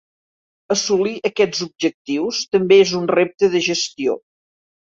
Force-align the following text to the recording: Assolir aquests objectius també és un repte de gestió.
Assolir 0.75 1.11
aquests 1.29 1.61
objectius 1.67 2.41
també 2.57 2.81
és 2.87 2.97
un 3.03 3.07
repte 3.15 3.53
de 3.57 3.65
gestió. 3.69 4.21